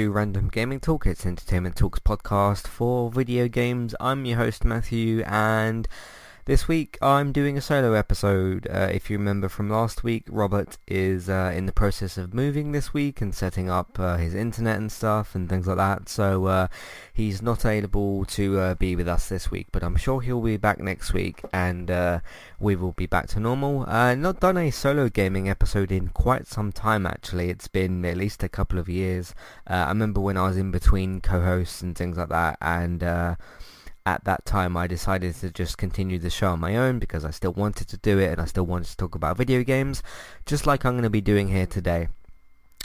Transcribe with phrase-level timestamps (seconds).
[0.00, 1.04] To Random Gaming Talk.
[1.04, 3.94] It's Entertainment Talks podcast for video games.
[4.00, 5.86] I'm your host Matthew, and
[6.44, 8.66] this week I'm doing a solo episode.
[8.70, 12.72] Uh, if you remember from last week, Robert is uh, in the process of moving
[12.72, 16.08] this week and setting up uh, his internet and stuff and things like that.
[16.08, 16.68] So uh,
[17.12, 20.56] he's not able to uh, be with us this week, but I'm sure he'll be
[20.56, 22.20] back next week, and uh,
[22.58, 23.86] we will be back to normal.
[23.86, 27.50] Not done a solo gaming episode in quite some time actually.
[27.50, 29.34] It's been at least a couple of years.
[29.66, 33.36] I remember when I was in between co-hosts and things like that, and
[34.06, 37.30] at that time I decided to just continue the show on my own because I
[37.30, 40.02] still wanted to do it and I still wanted to talk about video games,
[40.46, 42.08] just like I'm going to be doing here today.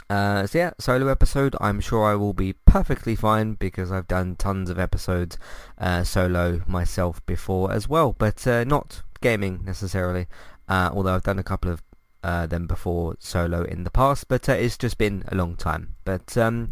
[0.08, 1.56] Uh, so yeah, solo episode.
[1.60, 5.36] I'm sure I will be perfectly fine because I've done tons of episodes
[5.78, 10.26] uh, solo myself before as well, but uh, not gaming necessarily.
[10.68, 11.82] Uh, although I've done a couple of
[12.22, 15.94] uh, them before solo in the past, but uh, it's just been a long time.
[16.04, 16.70] But um,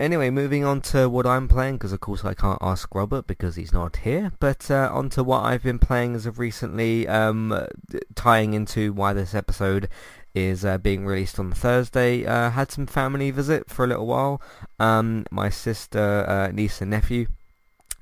[0.00, 3.56] Anyway, moving on to what I'm playing, because of course I can't ask Robert because
[3.56, 7.66] he's not here, but uh, on to what I've been playing as of recently, um,
[8.14, 9.88] tying into why this episode
[10.36, 12.24] is uh, being released on Thursday.
[12.24, 14.40] Uh, had some family visit for a little while.
[14.78, 17.26] Um, my sister, uh, niece and nephew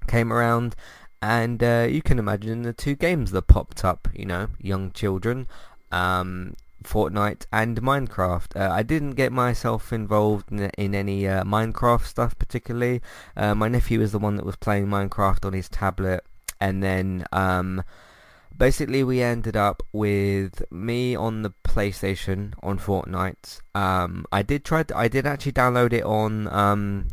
[0.07, 0.77] came around,
[1.23, 5.47] and uh, you can imagine the two games that popped up, you know, young children.
[5.91, 6.57] Um,
[6.87, 8.59] Fortnite and Minecraft.
[8.59, 13.03] Uh, I didn't get myself involved in, in any uh, Minecraft stuff particularly.
[13.37, 16.25] Uh, my nephew was the one that was playing Minecraft on his tablet,
[16.61, 17.83] and then um,
[18.57, 23.61] basically we ended up with me on the PlayStation on Fortnite.
[23.75, 24.83] Um, I did try.
[24.85, 26.49] To, I did actually download it on.
[26.49, 27.09] Um,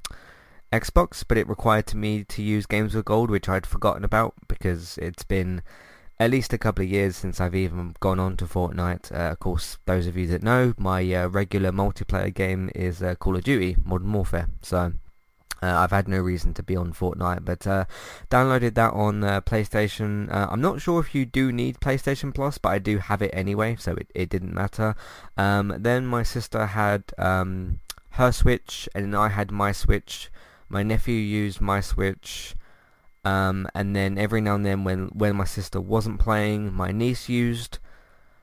[0.72, 4.98] Xbox, but it required me to use Games with Gold, which I'd forgotten about because
[4.98, 5.62] it's been
[6.20, 9.12] at least a couple of years since I've even gone on to Fortnite.
[9.12, 13.16] Uh, of course, those of you that know, my uh, regular multiplayer game is uh,
[13.16, 14.48] Call of Duty Modern Warfare.
[14.62, 14.94] So
[15.62, 17.86] uh, I've had no reason to be on Fortnite, but uh,
[18.30, 20.32] downloaded that on uh, PlayStation.
[20.32, 23.76] I'm not sure if you do need PlayStation Plus, but I do have it anyway,
[23.80, 24.96] so it, it didn't matter.
[25.38, 27.80] Um, then my sister had um,
[28.12, 30.30] her Switch, and I had my Switch.
[30.70, 32.56] My nephew used my Switch.
[33.26, 37.30] Um, and then every now and then when, when my sister wasn't playing, my niece
[37.30, 37.80] used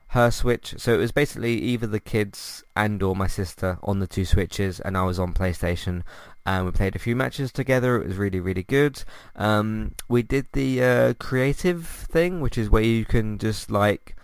[0.07, 0.75] her Switch.
[0.77, 4.79] So it was basically either the kids and or my sister on the two Switches
[4.79, 6.03] and I was on PlayStation.
[6.45, 8.01] And we played a few matches together.
[8.01, 9.03] It was really, really good.
[9.35, 14.15] Um, we did the uh, creative thing, which is where you can just like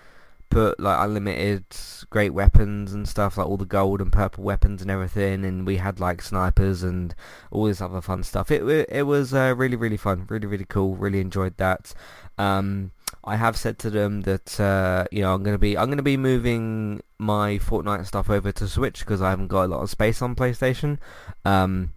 [0.50, 1.66] put like unlimited
[2.09, 5.78] great weapons and stuff, like all the gold and purple weapons and everything, and we
[5.78, 7.16] had like snipers and
[7.52, 8.52] all this other fun stuff.
[8.52, 10.96] It it was uh, really really fun, really really cool.
[10.96, 11.94] Really enjoyed that.
[12.38, 12.91] Um,
[13.24, 16.18] I have said to them that uh, you know I'm gonna be I'm gonna be
[16.18, 20.22] moving my Fortnite stuff over to Switch because I haven't got a lot of space
[20.22, 21.00] on PlayStation.
[21.46, 21.94] Um,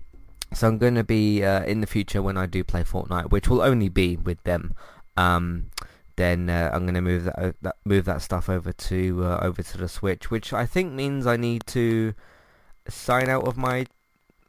[0.53, 3.49] so I'm going to be uh, in the future when I do play Fortnite, which
[3.49, 4.75] will only be with them.
[5.17, 5.67] Um,
[6.21, 9.39] then uh, I'm going to move that, uh, that, move that stuff over to uh,
[9.43, 12.15] over to the Switch, which I think means I need to
[12.89, 13.87] sign out of my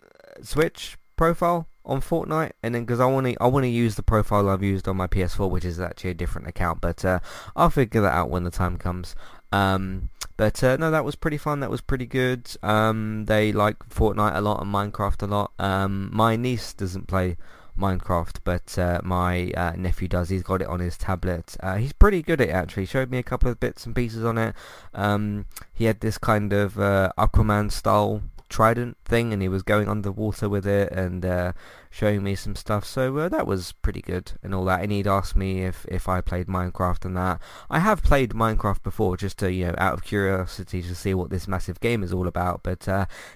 [0.03, 3.95] uh, Switch profile on Fortnite, and then because I want to I want to use
[3.95, 7.19] the profile I've used on my PS4, which is actually a different account, but uh,
[7.55, 9.15] I'll figure that out when the time comes.
[9.51, 11.59] Um, but uh, no, that was pretty fun.
[11.59, 12.49] That was pretty good.
[12.63, 15.51] Um, they like Fortnite a lot and Minecraft a lot.
[15.59, 17.37] Um, my niece doesn't play
[17.77, 20.29] Minecraft, but uh, my uh, nephew does.
[20.29, 21.55] He's got it on his tablet.
[21.61, 22.83] Uh, he's pretty good at it actually.
[22.83, 24.55] He showed me a couple of bits and pieces on it.
[24.93, 29.87] Um, he had this kind of uh, Aquaman style trident thing, and he was going
[29.87, 31.53] underwater with it and uh,
[31.89, 32.85] showing me some stuff.
[32.85, 34.81] So uh, that was pretty good and all that.
[34.81, 37.41] And he'd asked me if if I played Minecraft and that.
[37.69, 41.29] I have played Minecraft before, just to you know, out of curiosity to see what
[41.29, 42.61] this massive game is all about.
[42.63, 42.87] But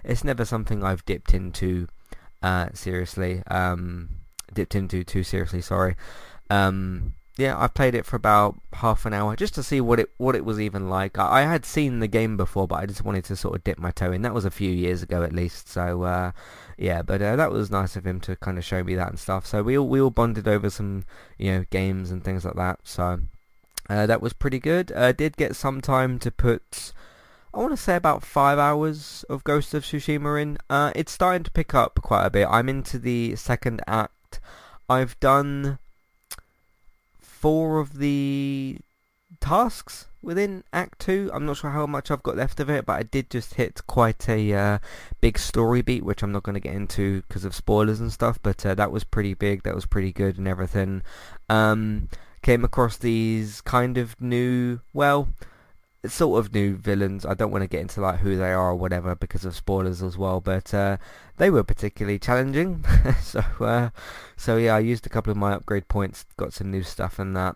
[0.04, 1.88] it's never something I've dipped into
[2.74, 3.42] seriously.
[3.48, 4.10] Um,
[4.56, 5.62] dipped into too seriously.
[5.62, 5.96] Sorry.
[6.50, 10.10] Um, yeah, I played it for about half an hour just to see what it
[10.18, 11.18] what it was even like.
[11.18, 13.78] I, I, had seen the game before, but I just wanted to sort of dip
[13.78, 14.22] my toe in.
[14.22, 16.32] That was a few years ago at least, so uh,
[16.78, 17.02] yeah.
[17.02, 19.46] But uh, that was nice of him to kind of show me that and stuff.
[19.46, 21.04] So we all we all bonded over some
[21.38, 22.80] you know games and things like that.
[22.86, 23.20] So
[23.90, 24.94] uh, that was pretty good.
[24.94, 26.94] Uh, did get some time to put.
[27.54, 30.58] I want to say about five hours of Ghost of Tsushima in.
[30.70, 32.48] Uh, it's starting to pick up quite a bit.
[32.50, 34.15] I'm into the second act
[34.90, 35.80] I've done
[37.20, 38.78] four of the
[39.40, 41.30] tasks within Act 2.
[41.34, 43.82] I'm not sure how much I've got left of it, but I did just hit
[43.88, 44.78] quite a uh,
[45.22, 48.40] big story beat, which I'm not going to get into because of spoilers and stuff,
[48.42, 51.04] but uh, that was pretty big, that was pretty good and everything.
[51.50, 52.10] Um,
[52.42, 55.30] came across these kind of new, well,
[56.08, 57.26] sort of new villains.
[57.26, 60.02] I don't want to get into like who they are or whatever because of spoilers
[60.02, 60.98] as well, but uh,
[61.38, 62.84] they were particularly challenging.
[63.22, 63.90] so uh,
[64.38, 67.36] so yeah, I used a couple of my upgrade points, got some new stuff and
[67.36, 67.56] that.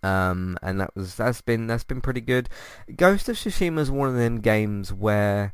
[0.00, 2.48] Um, and that was that's been that's been pretty good.
[2.94, 5.52] Ghost of Tsushima is one of them games where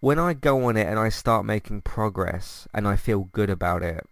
[0.00, 3.82] when I go on it and I start making progress and I feel good about
[3.82, 4.06] it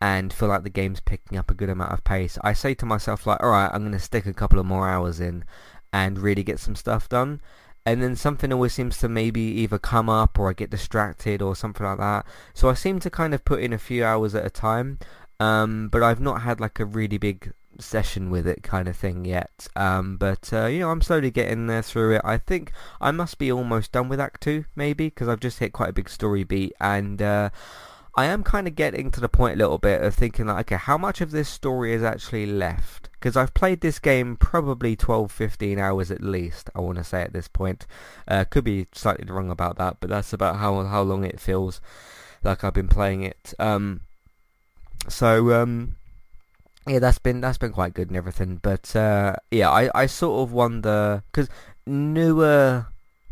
[0.00, 2.86] and feel like the game's picking up a good amount of pace, I say to
[2.86, 5.44] myself like, all right, I'm going to stick a couple of more hours in
[5.92, 7.40] and really get some stuff done.
[7.86, 11.56] And then something always seems to maybe either come up or I get distracted or
[11.56, 12.26] something like that.
[12.52, 14.98] So I seem to kind of put in a few hours at a time.
[15.40, 19.24] Um, but I've not had like a really big session with it kind of thing
[19.24, 19.68] yet.
[19.74, 22.22] Um, but uh, you know, I'm slowly getting there through it.
[22.24, 25.72] I think I must be almost done with Act Two, maybe, because I've just hit
[25.72, 27.50] quite a big story beat, and uh,
[28.16, 30.76] I am kind of getting to the point a little bit of thinking like, okay,
[30.76, 33.08] how much of this story is actually left?
[33.12, 37.22] Because I've played this game probably 12, 15 hours at least, I want to say
[37.22, 37.86] at this point.
[38.26, 41.80] Uh, could be slightly wrong about that, but that's about how how long it feels
[42.42, 43.54] like I've been playing it.
[43.58, 44.00] Um,
[45.08, 45.96] so, um,
[46.86, 48.58] yeah, that's been that's been quite good and everything.
[48.60, 51.48] But uh, yeah, I, I sort of wonder, because
[51.86, 52.86] newer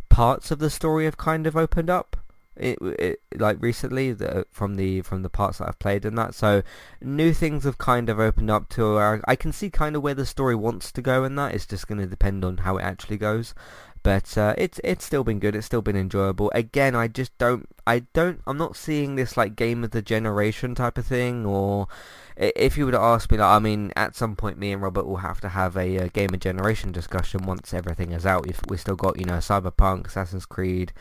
[0.09, 2.17] parts of the story have kind of opened up
[2.59, 6.35] it, it like recently the, from the from the parts that I've played and that.
[6.35, 6.63] So
[7.01, 10.27] new things have kind of opened up to I can see kind of where the
[10.27, 13.19] story wants to go, and that it's just going to depend on how it actually
[13.19, 13.55] goes.
[14.03, 15.57] But uh, it's it's still been good.
[15.57, 16.51] It's still been enjoyable.
[16.55, 20.75] Again, I just don't I don't I'm not seeing this like game of the generation
[20.75, 21.45] type of thing.
[21.45, 21.89] Or
[22.37, 25.19] if you would ask me, like, I mean, at some point, me and Robert will
[25.19, 28.49] have to have a, a uh, game of generation discussion once everything is out.
[28.49, 30.93] If we still got you know Cyberpunk, Assassin's Creed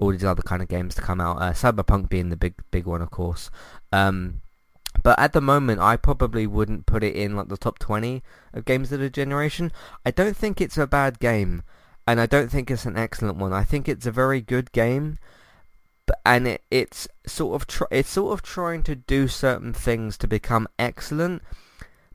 [0.00, 1.40] all these other kind of games to come out.
[1.40, 3.50] Uh, Cyberpunk being the big big one, of course.
[3.92, 4.40] Um,
[5.02, 8.64] but at the moment, I probably wouldn't put it in like the top 20 of
[8.64, 9.72] games of the generation.
[10.06, 11.62] I don't think it's a bad game,
[12.06, 13.52] and I don't think it's an excellent one.
[13.52, 15.18] I think it's a very good game,
[16.06, 20.16] but, and it, it's sort of tr- it's sort of trying to do certain things
[20.18, 21.42] to become excellent.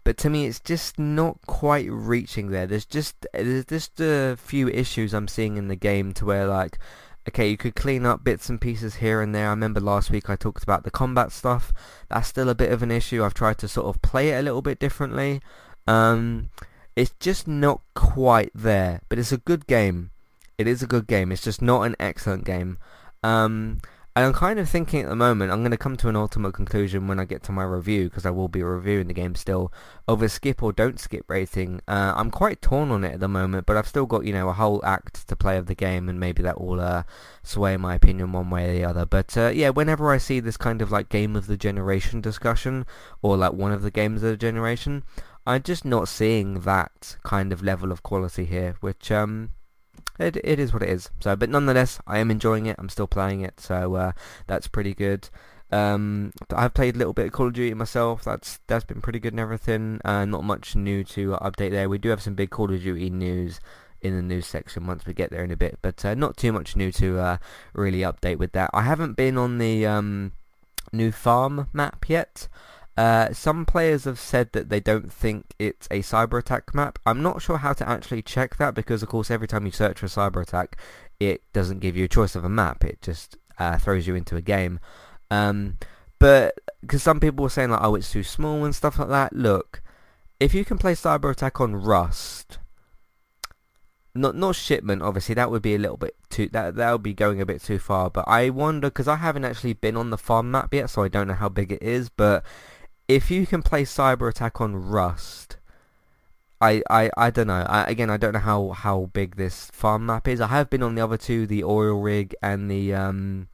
[0.04, 2.66] But to me, it's just not quite reaching there.
[2.66, 6.80] There's just there's just a few issues I'm seeing in the game to where like
[7.27, 9.48] okay, you could clean up bits and pieces here and there.
[9.48, 11.74] I remember last week I talked about the combat stuff.
[12.10, 13.24] That's still a bit of an issue.
[13.24, 15.42] I've tried to sort of play it a little bit differently.
[15.88, 16.50] Um,
[16.95, 20.12] it's just not quite there, but it's a good game.
[20.57, 21.31] It is a good game.
[21.31, 22.77] It's just not an excellent game.
[23.24, 23.80] Um,
[24.16, 26.54] and I'm kind of thinking at the moment, I'm going to come to an ultimate
[26.54, 29.72] conclusion when I get to my review, because I will be reviewing the game still,
[30.08, 31.82] of a skip or don't skip rating.
[31.88, 34.50] Uh, I'm quite torn on it at the moment, but I've still got, you know,
[34.50, 37.04] a whole act to play of the game, and maybe that will uh,
[37.44, 39.06] sway my opinion one way or the other.
[39.06, 42.86] But uh, yeah, whenever I see this kind of like game of the generation discussion,
[43.22, 45.04] or like one of the games of the generation,
[45.46, 49.52] I'm just not seeing that kind of level of quality here, which um,
[50.19, 51.10] it it is what it is.
[51.19, 52.75] So, but nonetheless, I am enjoying it.
[52.80, 54.12] I'm still playing it, so uh,
[54.48, 55.30] that's pretty good.
[55.71, 58.24] Um, I've played a little bit of Call of Duty myself.
[58.24, 60.01] That's that's been pretty good and everything.
[60.03, 61.89] Uh, not much new to update there.
[61.89, 63.60] We do have some big Call of Duty news
[64.01, 66.51] in the news section once we get there in a bit, but uh, not too
[66.51, 67.38] much new to uh,
[67.74, 68.70] really update with that.
[68.74, 70.32] I haven't been on the um,
[70.91, 72.48] new farm map yet.
[73.00, 77.00] Uh, some players have said that they don't think it's a cyber attack map.
[77.06, 80.00] I'm not sure how to actually check that because, of course, every time you search
[80.00, 80.75] for cyber attack,
[81.18, 82.84] it doesn't give you a choice of a map.
[82.84, 84.82] It just uh, throws you into a game.
[85.32, 85.77] Um,
[86.20, 89.32] but because some people were saying like, oh, it's too small and stuff like that.
[89.32, 89.82] Look,
[90.41, 92.58] if you can play cyber attack on Rust,
[94.13, 97.13] not not shipment obviously that would be a little bit too that that would be
[97.13, 100.18] going a bit too far but i wonder because i haven't actually been on the
[100.18, 102.44] farm map yet so i don't know how big it is but
[103.10, 105.58] if you can play Cyber Attack on Rust,
[106.62, 107.66] I, I, I don't know.
[107.68, 110.39] I, again, I don't know how, how big this farm map is.
[110.39, 113.48] I have been on the other two, the oil rig and the um,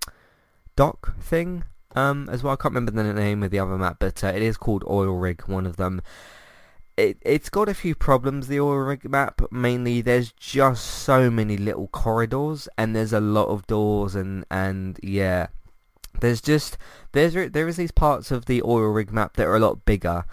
[0.76, 1.64] dock thing
[1.96, 2.54] um, as well.
[2.54, 5.14] I can't remember the name of the other map, but uh, it is called oil
[5.14, 6.02] rig, one of them.
[6.98, 9.42] It, it's got a few problems, the oil rig map.
[9.52, 15.00] Mainly, there's just so many little corridors, and there's a lot of doors, and, and
[15.02, 15.48] yeah
[16.20, 16.78] there's just
[17.12, 20.26] there's there is these parts of the oil rig map that are a lot bigger,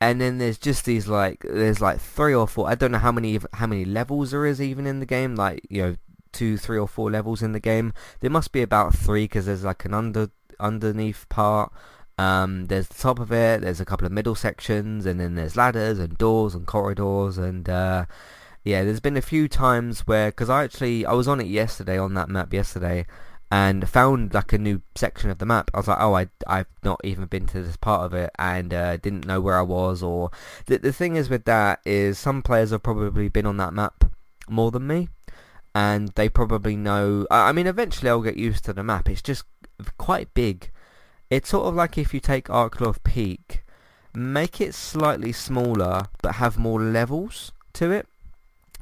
[0.00, 2.68] and then there's just these like there's like three or four.
[2.68, 5.36] I don't know how many how many levels there is even in the game.
[5.36, 5.96] Like you know
[6.32, 7.92] two, three or four levels in the game.
[8.20, 11.72] There must be about three because there's like an under underneath part.
[12.18, 13.62] Um, there's the top of it.
[13.62, 17.68] There's a couple of middle sections, and then there's ladders and doors and corridors and.
[17.68, 18.06] Uh,
[18.64, 21.98] yeah, there's been a few times where, because I actually, I was on it yesterday,
[21.98, 23.04] on that map yesterday,
[23.54, 25.70] and found like a new section of the map.
[25.72, 28.74] I was like, oh, I, I've not even been to this part of it and
[28.74, 30.02] uh, didn't know where I was.
[30.02, 30.32] Or
[30.66, 34.10] the, the thing is with that is some players have probably been on that map
[34.48, 35.08] more than me.
[35.74, 37.26] and they probably know.
[37.30, 39.08] I mean, eventually I'll get used to the map.
[39.08, 39.44] It's just
[39.98, 40.70] quite big.
[41.30, 43.64] It's sort of like if you take Arklov Peak,
[44.14, 48.06] make it slightly smaller, but have more levels to it.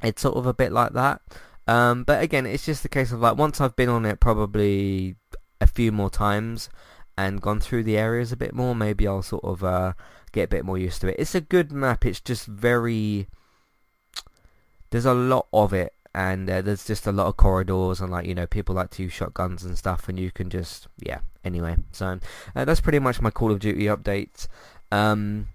[0.03, 1.21] It's sort of a bit like that.
[1.67, 5.15] Um, but again, it's just a case of like once I've been on it probably
[5.61, 6.69] a few more times
[7.17, 9.93] and gone through the areas a bit more, maybe I'll sort of uh,
[10.31, 11.15] get a bit more used to it.
[11.17, 12.05] It's a good map.
[12.05, 13.27] It's just very
[14.93, 18.27] there's a lot of it and uh, there's just a lot of corridors and like
[18.27, 21.75] you know people like to use shotguns and stuff and you can just yeah anyway
[21.91, 22.19] so
[22.55, 24.47] uh, that's pretty much my Call of Duty update
[24.91, 25.47] um,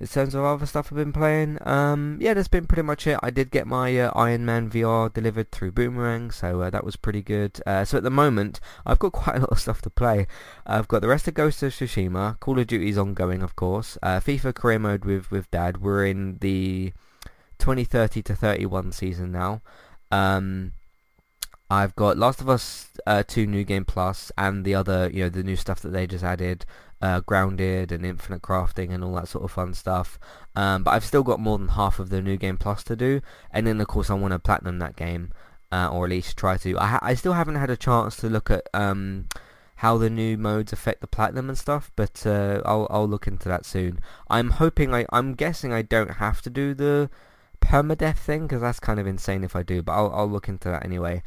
[0.00, 1.58] in terms of other stuff I've been playing.
[1.66, 3.18] Um, yeah that's been pretty much it.
[3.22, 6.96] I did get my uh, Iron Man VR delivered through Boomerang so uh, that was
[6.96, 7.60] pretty good.
[7.66, 10.26] Uh, so at the moment I've got quite a lot of stuff to play.
[10.66, 13.96] I've got the rest of Ghost of Tsushima Call of Duty is ongoing of course.
[14.02, 15.78] Uh, FIFA career mode with, with dad.
[15.78, 16.92] We're in the
[17.58, 19.62] 2030 to 31 season now.
[20.10, 20.72] Um,
[21.70, 25.28] I've got Last of Us uh, 2 New Game Plus and the other, you know,
[25.28, 26.66] the new stuff that they just added,
[27.00, 30.18] uh, Grounded and Infinite Crafting and all that sort of fun stuff.
[30.56, 33.20] Um, but I've still got more than half of the New Game Plus to do,
[33.50, 35.32] and then of course I want to platinum that game,
[35.72, 36.78] uh, or at least try to.
[36.78, 39.26] I, ha- I still haven't had a chance to look at um,
[39.76, 43.48] how the new modes affect the platinum and stuff, but uh, I'll I'll look into
[43.48, 44.00] that soon.
[44.30, 47.10] I'm hoping I I'm guessing I don't have to do the
[47.60, 50.68] permadeath thing because that's kind of insane if I do, but I'll I'll look into
[50.68, 51.22] that anyway.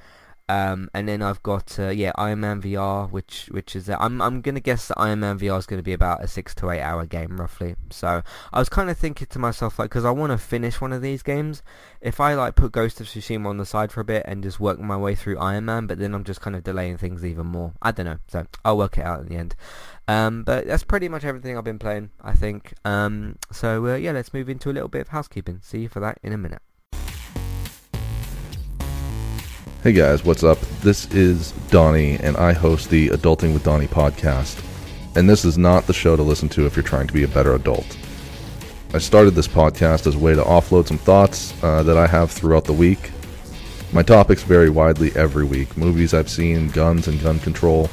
[0.50, 4.22] Um, and then I've got uh, yeah Iron Man VR, which which is uh, I'm
[4.22, 6.82] I'm gonna guess that Iron Man VR is gonna be about a six to eight
[6.82, 7.75] hour game roughly.
[7.89, 8.22] So
[8.54, 11.01] I was kind of thinking to myself like, because I want to finish one of
[11.01, 11.63] these games.
[12.00, 14.60] If I like put Ghost of Tsushima on the side for a bit and just
[14.60, 17.48] work my way through Iron Man, but then I'm just kind of delaying things even
[17.48, 17.74] more.
[17.82, 18.20] I don't know.
[18.27, 19.56] So I'll work it out in the end.
[20.08, 22.74] Um, but that's pretty much everything I've been playing, I think.
[22.86, 25.60] Um, so uh, yeah, let's move into a little bit of housekeeping.
[25.62, 26.62] See you for that in a minute.
[29.88, 30.60] Hey guys, what's up?
[30.82, 34.62] This is Donnie, and I host the Adulting with Donnie podcast.
[35.15, 37.27] And this is not the show to listen to if you're trying to be a
[37.29, 37.98] better adult.
[38.94, 42.29] I started this podcast as a way to offload some thoughts uh, that I have
[42.32, 43.12] throughout the week.
[43.94, 47.89] My topics vary widely every week movies I've seen, guns and gun control,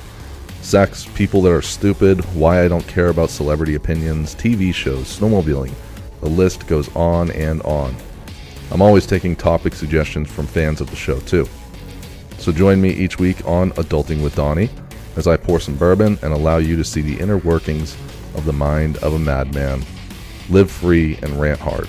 [0.63, 5.73] sex, people that are stupid, why I don't care about celebrity opinions, TV shows, snowmobiling.
[6.23, 7.95] The list goes on and on.
[8.73, 11.49] I'm always taking topic suggestions from fans of the show, too.
[12.45, 14.69] So join me each week on Adulting with Donnie
[15.17, 17.97] as I pour some bourbon and allow you to see the inner workings
[18.35, 19.83] of the mind of a madman.
[20.51, 21.89] Live free and rant hard.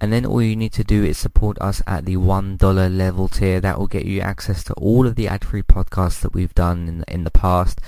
[0.00, 3.60] And then all you need to do is support us at the $1 level tier.
[3.60, 6.98] That will get you access to all of the ad-free podcasts that we've done in
[6.98, 7.80] the, in the past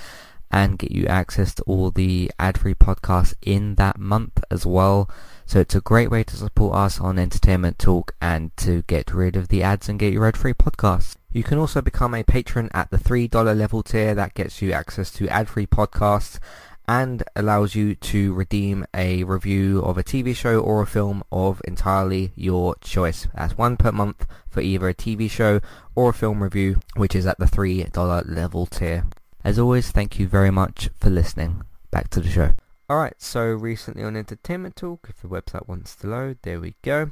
[0.51, 5.09] and get you access to all the ad-free podcasts in that month as well.
[5.47, 9.35] So it's a great way to support us on Entertainment Talk and to get rid
[9.35, 11.15] of the ads and get your ad-free podcasts.
[11.31, 14.13] You can also become a patron at the $3 level tier.
[14.13, 16.37] That gets you access to ad-free podcasts
[16.87, 21.61] and allows you to redeem a review of a TV show or a film of
[21.65, 23.27] entirely your choice.
[23.35, 25.61] That's one per month for either a TV show
[25.95, 29.05] or a film review, which is at the $3 level tier.
[29.43, 31.63] As always, thank you very much for listening.
[31.91, 32.53] Back to the show.
[32.89, 37.11] Alright, so recently on Entertainment Talk, if the website wants to load, there we go.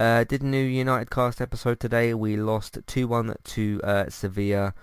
[0.00, 2.12] Uh, did a new United Cast episode today.
[2.12, 4.74] We lost 2-1 to uh, Sevilla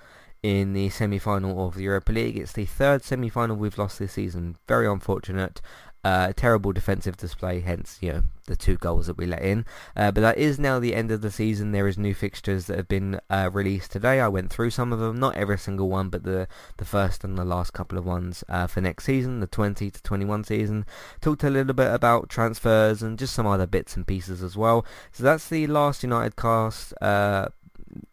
[0.42, 2.38] in the semi-final of the Europa League.
[2.38, 4.58] It's the third semi-final we've lost this season.
[4.68, 5.62] Very unfortunate.
[6.02, 9.66] Uh, terrible defensive display, hence you know the two goals that we let in.
[9.98, 11.74] Uh, but that is now the end of the season.
[11.74, 14.22] There is new fixtures that have been uh, released today.
[14.22, 17.38] I went through some of them, not every single one, but the the first and
[17.38, 20.86] the last couple of ones uh, for next season, the 20 to 21 season.
[21.20, 24.86] Talked a little bit about transfers and just some other bits and pieces as well.
[25.12, 27.50] So that's the last United cast, uh,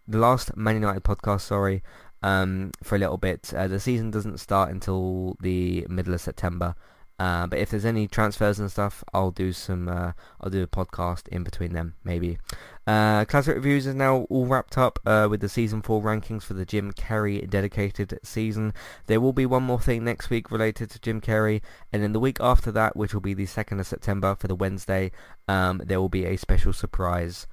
[0.09, 1.42] the last Man United podcast.
[1.42, 1.85] Sorry.
[2.23, 3.52] Um, for a little bit.
[3.54, 6.75] Uh, the season doesn't start until the middle of September.
[7.18, 9.88] Uh, but if there's any transfers and stuff, I'll do some.
[9.88, 12.38] Uh, I'll do a podcast in between them, maybe.
[12.87, 16.54] Uh, Classic reviews is now all wrapped up uh, with the season four rankings for
[16.54, 18.75] the Jim Carrey dedicated season.
[19.06, 22.20] There will be one more thing next week related to Jim Carrey, and then the
[22.20, 25.11] week after that, which will be the second of September for the Wednesday,
[25.49, 27.46] um, there will be a special surprise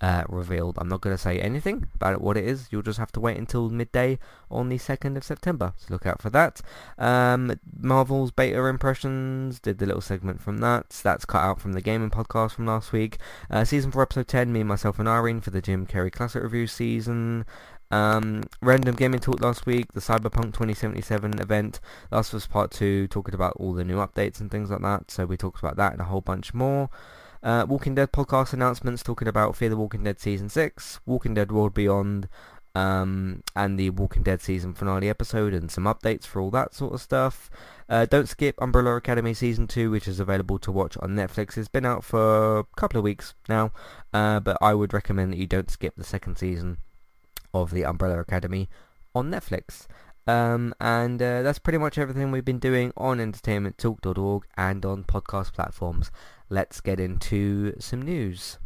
[0.00, 0.76] uh, revealed.
[0.78, 2.68] I'm not going to say anything about what it is.
[2.70, 4.18] You'll just have to wait until midday
[4.50, 5.74] on the 2nd of September.
[5.76, 6.60] So look out for that.
[6.98, 10.90] Um, Marvel's beta impressions, did the little segment from that.
[11.02, 13.18] That's cut out from the gaming podcast from last week.
[13.50, 16.66] Uh, season 4 episode 10, me, myself and Irene for the Jim Carrey Classic Review
[16.66, 17.44] season.
[17.90, 21.80] Um, random gaming talk last week, the Cyberpunk 2077 event.
[22.10, 25.10] Last was part 2, talking about all the new updates and things like that.
[25.10, 26.88] So we talked about that and a whole bunch more.
[27.42, 31.50] Uh, Walking Dead podcast announcements talking about Fear the Walking Dead Season 6, Walking Dead
[31.50, 32.28] World Beyond,
[32.74, 36.94] um, and the Walking Dead season finale episode and some updates for all that sort
[36.94, 37.50] of stuff.
[37.88, 41.56] Uh, don't skip Umbrella Academy season 2 which is available to watch on Netflix.
[41.56, 43.72] It's been out for a couple of weeks now,
[44.12, 46.78] uh, but I would recommend that you don't skip the second season
[47.52, 48.68] of the Umbrella Academy
[49.14, 49.86] on Netflix.
[50.26, 55.54] Um, and uh, that's pretty much everything we've been doing on entertainmenttalk.org and on podcast
[55.54, 56.12] platforms
[56.50, 58.58] let's get into some news.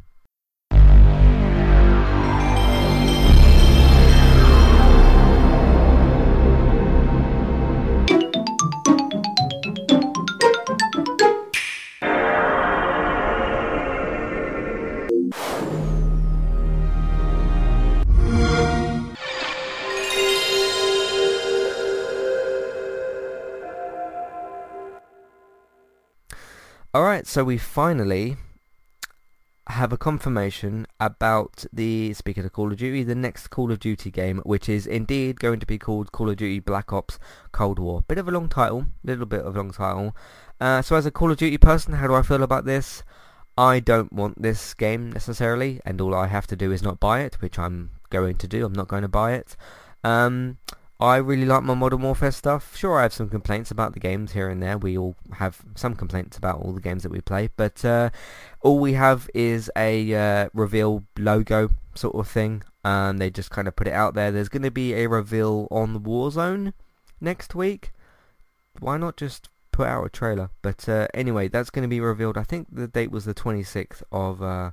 [27.25, 28.37] Alright, so we finally
[29.69, 34.11] have a confirmation about the, speaking of Call of Duty, the next Call of Duty
[34.11, 37.19] game, which is indeed going to be called Call of Duty Black Ops
[37.51, 38.05] Cold War.
[38.07, 40.15] Bit of a long title, little bit of a long title.
[40.61, 43.03] Uh, so as a Call of Duty person, how do I feel about this?
[43.57, 47.21] I don't want this game necessarily, and all I have to do is not buy
[47.21, 48.67] it, which I'm going to do.
[48.67, 49.57] I'm not going to buy it.
[50.03, 50.59] Um,
[51.01, 52.77] I really like my Modern Warfare stuff.
[52.77, 54.79] Sure, I have some complaints about the games here and there.
[54.79, 58.11] We all have some complaints about all the games that we play, but uh,
[58.61, 62.63] all we have is a uh, reveal logo sort of thing.
[62.85, 64.31] and they just kind of put it out there.
[64.31, 66.75] There's going to be a reveal on Warzone
[67.21, 67.93] next week.
[68.79, 70.51] Why not just put out a trailer?
[70.63, 72.39] But uh, anyway, that's going to be revealed.
[72.39, 74.71] I think the date was the 26th of uh,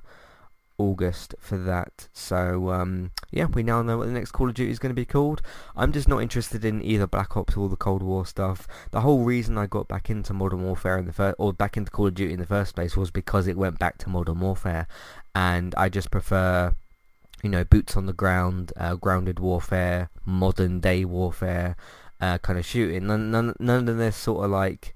[0.78, 2.08] August for that.
[2.12, 5.00] So um, yeah, we now know what the next Call of Duty is going to
[5.00, 5.42] be called.
[5.76, 8.66] I'm just not interested in either Black Ops or the Cold War stuff.
[8.90, 11.90] The whole reason I got back into Modern Warfare in the first, or back into
[11.90, 14.86] Call of Duty in the first place, was because it went back to Modern Warfare,
[15.34, 16.74] and I just prefer.
[17.42, 21.74] You know, boots on the ground, uh, grounded warfare, modern day warfare,
[22.20, 23.08] uh, kind of shooting.
[23.08, 24.94] None, none, none of this sort of like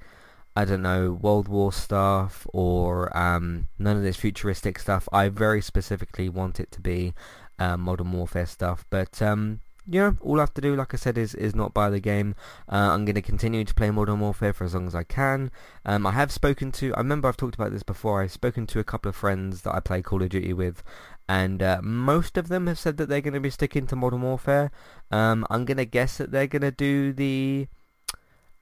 [0.56, 5.06] I don't know, World War stuff or um, none of this futuristic stuff.
[5.12, 7.12] I very specifically want it to be
[7.58, 8.86] uh, Modern Warfare stuff.
[8.88, 11.90] But um, yeah, all I have to do, like I said, is, is not buy
[11.90, 12.34] the game.
[12.72, 15.50] Uh, I'm going to continue to play Modern Warfare for as long as I can.
[15.84, 18.80] Um, I have spoken to, I remember I've talked about this before, I've spoken to
[18.80, 20.82] a couple of friends that I play Call of Duty with,
[21.28, 24.22] and uh, most of them have said that they're going to be sticking to Modern
[24.22, 24.70] Warfare.
[25.10, 27.68] Um, I'm going to guess that they're going to do the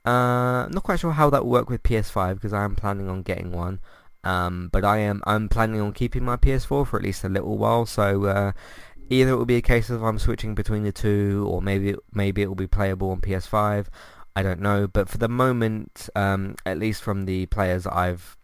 [0.07, 3.09] uh, I'm not quite sure how that will work with PS5 because I am planning
[3.09, 3.81] on getting one.
[4.23, 7.59] Um, but I am I'm planning on keeping my PS4 for at least a little
[7.59, 7.87] while.
[7.87, 8.53] So uh,
[9.11, 12.43] either it will be a case of I'm switching between the two, or maybe maybe
[12.43, 13.87] it will be playable on PS5.
[14.37, 14.87] I don't know.
[14.87, 18.37] But for the moment, um, at least from the players I've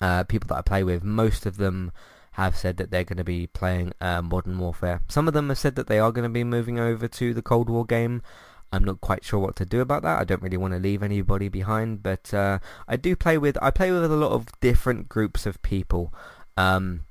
[0.00, 1.92] uh, people that I play with, most of them
[2.32, 5.00] have said that they're going to be playing uh, Modern Warfare.
[5.08, 7.40] Some of them have said that they are going to be moving over to the
[7.40, 8.22] Cold War game.
[8.76, 10.20] I'm not quite sure what to do about that.
[10.20, 13.70] I don't really want to leave anybody behind, but uh, I do play with I
[13.70, 16.12] play with a lot of different groups of people.
[16.56, 17.02] Um,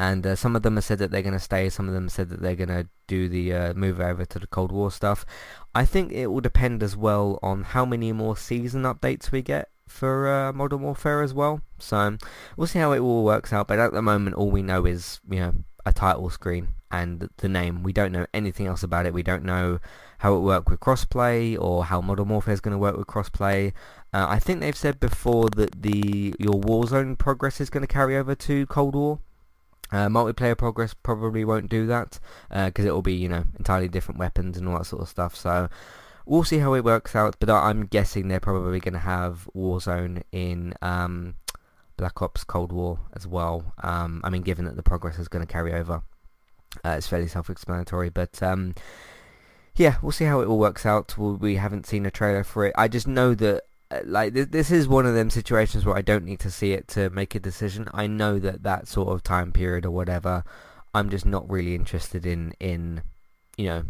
[0.00, 1.68] and uh, some of them have said that they're going to stay.
[1.68, 4.46] Some of them said that they're going to do the uh, move over to the
[4.46, 5.26] Cold War stuff.
[5.74, 9.70] I think it will depend as well on how many more season updates we get
[9.88, 11.62] for uh, Modern Warfare as well.
[11.78, 12.16] So
[12.56, 13.66] we'll see how it all works out.
[13.66, 17.48] But at the moment, all we know is you know a title screen and the
[17.48, 17.82] name.
[17.82, 19.14] We don't know anything else about it.
[19.14, 19.80] We don't know
[20.18, 23.72] how it worked with crossplay or how Modern Warfare is going to work with crossplay.
[24.12, 28.16] Uh, I think they've said before that the your Warzone progress is going to carry
[28.16, 29.20] over to Cold War.
[29.90, 33.88] Uh, multiplayer progress probably won't do that because uh, it will be you know entirely
[33.88, 35.34] different weapons and all that sort of stuff.
[35.36, 35.68] So
[36.26, 37.36] we'll see how it works out.
[37.38, 41.36] But I'm guessing they're probably going to have Warzone in um,
[41.96, 43.72] Black Ops Cold War as well.
[43.82, 46.02] Um, I mean, given that the progress is going to carry over,
[46.84, 48.10] uh, it's fairly self-explanatory.
[48.10, 48.74] But um,
[49.78, 51.16] yeah, we'll see how it all works out.
[51.16, 52.74] We haven't seen a trailer for it.
[52.76, 56.24] I just know that uh, like this, is one of them situations where I don't
[56.24, 57.88] need to see it to make a decision.
[57.94, 60.44] I know that that sort of time period or whatever,
[60.92, 63.02] I'm just not really interested in in
[63.56, 63.84] you know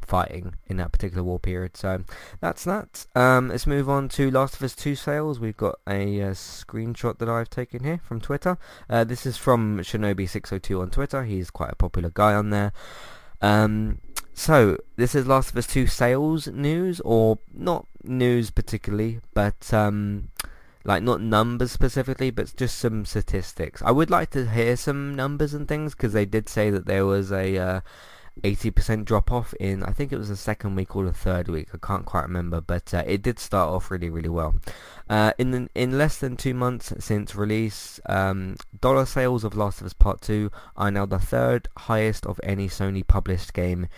[0.00, 1.76] fighting in that particular war period.
[1.76, 2.02] So
[2.40, 3.06] that's that.
[3.14, 5.40] Um, let's move on to Last of Us 2 sales.
[5.40, 8.56] We've got a, a uh, screenshot that I've taken here from Twitter.
[8.88, 11.24] Uh, this is from Shinobi602 on Twitter.
[11.24, 12.72] He's quite a popular guy on there.
[13.40, 14.00] Um,
[14.34, 20.30] so this is Last of Us 2 sales news, or not news particularly, but um,
[20.84, 23.82] like not numbers specifically, but just some statistics.
[23.82, 27.06] I would like to hear some numbers and things because they did say that there
[27.06, 27.80] was a uh,
[28.42, 31.68] 80% drop off in I think it was the second week or the third week
[31.72, 34.54] I can't quite remember but uh, it did start off really really well.
[35.08, 39.80] Uh, in the, in less than two months since release um, dollar sales of Last
[39.80, 43.88] of Us Part 2 are now the third highest of any Sony published game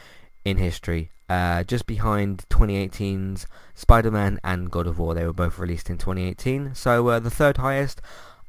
[0.45, 1.11] in history.
[1.29, 5.15] Uh, just behind 2018's Spider-Man and God of War.
[5.15, 8.01] They were both released in 2018 so uh, the third highest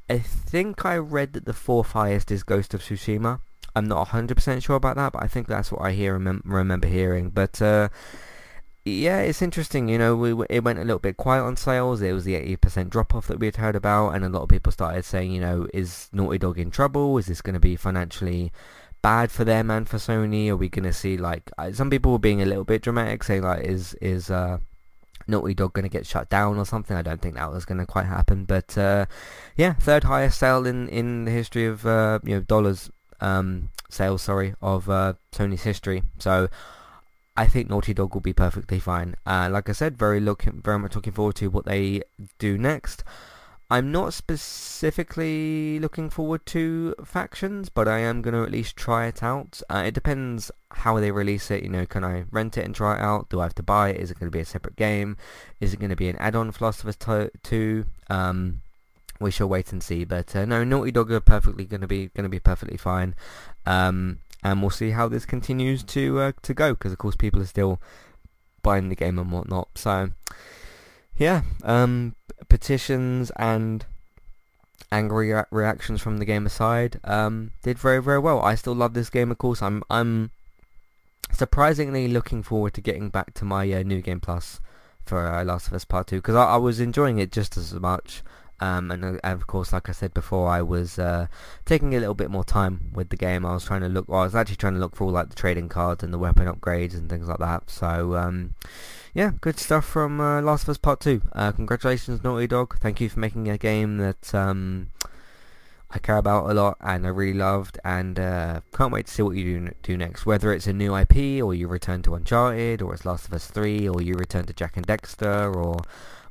[0.09, 3.41] I think I read that the fourth highest is Ghost of Tsushima
[3.75, 6.87] I'm not 100% sure about that, but I think that's what I hear remem- remember
[6.87, 7.29] hearing.
[7.29, 7.89] But uh,
[8.85, 9.89] yeah, it's interesting.
[9.89, 12.01] You know, we, it went a little bit quiet on sales.
[12.01, 14.49] It was the 80% drop off that we had heard about, and a lot of
[14.49, 17.17] people started saying, you know, is Naughty Dog in trouble?
[17.17, 18.51] Is this going to be financially
[19.01, 20.49] bad for them and for Sony?
[20.49, 23.43] Are we going to see like some people were being a little bit dramatic, saying
[23.43, 24.59] like, is is uh,
[25.27, 26.95] Naughty Dog going to get shut down or something?
[26.95, 28.45] I don't think that was going to quite happen.
[28.45, 29.05] But uh,
[29.55, 32.89] yeah, third highest sale in in the history of uh, you know dollars
[33.21, 36.03] um, sales, sorry, of uh, Sony's history.
[36.17, 36.49] So
[37.35, 39.15] I think Naughty Dog will be perfectly fine.
[39.25, 42.01] Uh, like I said, very looking, very much looking forward to what they
[42.37, 43.03] do next.
[43.71, 49.05] I'm not specifically looking forward to factions, but I am going to at least try
[49.05, 49.61] it out.
[49.69, 51.61] Uh, it depends how they release it.
[51.61, 53.29] You know, can I rent it and try it out?
[53.29, 53.97] Do I have to buy it?
[53.97, 55.17] Is it going to be a separate game?
[55.61, 56.83] Is it going to be an add-on of Us
[57.43, 57.85] 2?
[58.09, 58.61] Um,
[59.19, 60.03] we shall wait and see.
[60.03, 63.15] But uh, no, Naughty Dog are perfectly going to be going to be perfectly fine,
[63.65, 67.41] um, and we'll see how this continues to uh, to go because of course people
[67.41, 67.81] are still
[68.61, 69.69] buying the game and whatnot.
[69.75, 70.11] So
[71.17, 72.15] yeah, um,
[72.47, 73.85] petitions and
[74.91, 78.41] angry re- reactions from the game aside, um, did very very well.
[78.41, 79.61] I still love this game, of course.
[79.61, 80.31] I'm I'm
[81.31, 84.59] surprisingly looking forward to getting back to my uh, new game plus
[85.05, 87.73] for uh, Last of Us Part Two because I, I was enjoying it just as
[87.73, 88.23] much.
[88.61, 91.27] Um, and, uh, of course, like I said before, I was uh,
[91.65, 93.45] taking a little bit more time with the game.
[93.45, 95.29] I was trying to look, well, I was actually trying to look for all like
[95.29, 97.69] the trading cards and the weapon upgrades and things like that.
[97.69, 98.55] So, um,
[99.13, 101.21] yeah, good stuff from uh, Last of Us Part 2.
[101.33, 102.77] Uh, congratulations, Naughty Dog.
[102.79, 104.91] Thank you for making a game that um,
[105.91, 109.23] I care about a lot and I really loved and uh, can't wait to see
[109.23, 110.25] what you do, do next.
[110.25, 113.47] Whether it's a new IP or you return to Uncharted or it's Last of Us
[113.47, 115.77] 3 or you return to Jak and Daxter or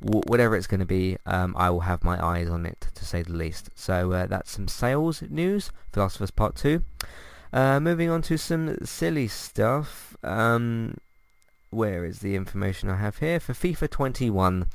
[0.00, 3.22] whatever it's going to be, um, I will have my eyes on it to say
[3.22, 3.70] the least.
[3.74, 6.82] So uh, that's some sales news Us Part 2.
[7.52, 10.16] Uh, moving on to some silly stuff.
[10.22, 10.98] Um,
[11.70, 13.40] where is the information I have here?
[13.40, 14.66] For FIFA 21.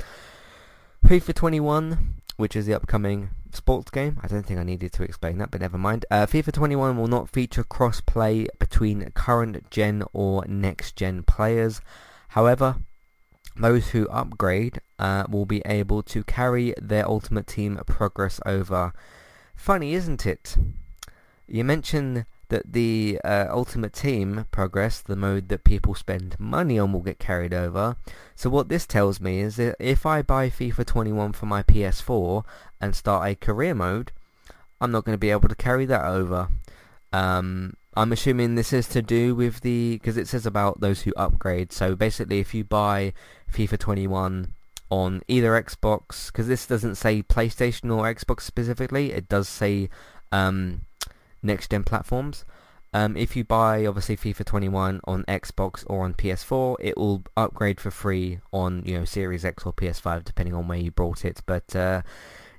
[1.06, 4.20] FIFA 21, which is the upcoming sports game.
[4.22, 6.06] I don't think I needed to explain that, but never mind.
[6.10, 11.82] Uh, FIFA 21 will not feature cross-play between current gen or next gen players.
[12.30, 12.78] However,
[13.56, 18.94] those who upgrade uh, will be able to carry their Ultimate Team progress over.
[19.54, 20.56] Funny, isn't it?
[21.46, 26.94] You mentioned that the uh, Ultimate Team progress, the mode that people spend money on,
[26.94, 27.98] will get carried over.
[28.36, 32.46] So what this tells me is that if I buy FIFA 21 for my PS4
[32.80, 34.14] and start a career mode,
[34.80, 36.48] I'm not going to be able to carry that over.
[37.12, 41.14] Um, I'm assuming this is to do with the because it says about those who
[41.18, 41.74] upgrade.
[41.74, 43.14] So basically, if you buy
[43.52, 44.54] FIFA 21
[44.94, 49.90] on either Xbox, because this doesn't say PlayStation or Xbox specifically, it does say
[50.32, 50.82] um,
[51.42, 52.46] next gen platforms.
[52.94, 57.82] Um, if you buy obviously FIFA 21 on Xbox or on PS4, it will upgrade
[57.82, 61.42] for free on you know Series X or PS5 depending on where you bought it.
[61.48, 62.04] But uh,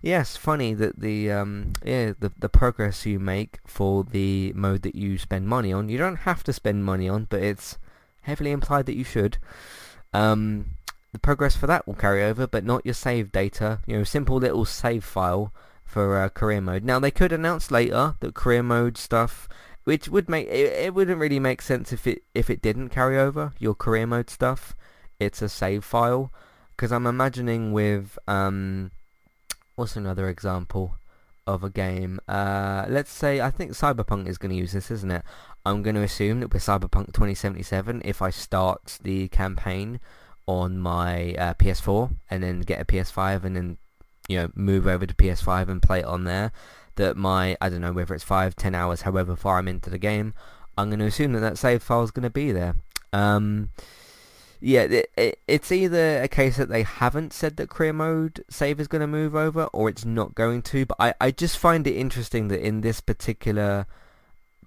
[0.02, 4.96] yes, funny that the um, yeah the the progress you make for the mode that
[4.96, 7.78] you spend money on, you don't have to spend money on, but it's
[8.22, 9.38] heavily implied that you should.
[10.12, 10.66] Um,
[11.14, 13.78] the progress for that will carry over, but not your save data.
[13.86, 16.84] You know, simple little save file for uh, career mode.
[16.84, 19.48] Now they could announce later that career mode stuff,
[19.84, 23.16] which would make it, it wouldn't really make sense if it if it didn't carry
[23.16, 24.74] over your career mode stuff.
[25.20, 26.32] It's a save file
[26.70, 28.90] because I'm imagining with um,
[29.76, 30.96] what's another example
[31.46, 32.18] of a game?
[32.26, 35.22] Uh, let's say I think Cyberpunk is going to use this, isn't it?
[35.64, 40.00] I'm going to assume that with Cyberpunk 2077, if I start the campaign
[40.46, 43.78] on my uh, PS4 and then get a PS5 and then
[44.28, 46.52] you know move over to PS5 and play it on there,
[46.96, 49.98] that my I don't know whether it's five, ten hours, however far I'm into the
[49.98, 50.34] game,
[50.76, 52.76] I'm going to assume that that save file is going to be there.
[53.12, 53.70] Um,
[54.60, 58.80] yeah, it, it, it's either a case that they haven't said that career mode save
[58.80, 60.86] is going to move over, or it's not going to.
[60.86, 63.86] But I, I just find it interesting that in this particular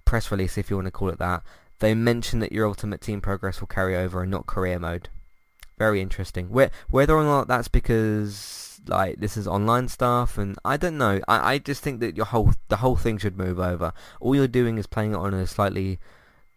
[0.06, 1.44] press release, if you want to call it that,
[1.80, 5.10] they mention that your Ultimate Team progress will carry over and not career mode.
[5.78, 6.50] Very interesting.
[6.50, 11.20] Whether or not that's because like this is online stuff, and I don't know.
[11.28, 13.94] I, I just think that your whole the whole thing should move over.
[14.20, 16.00] All you're doing is playing it on a slightly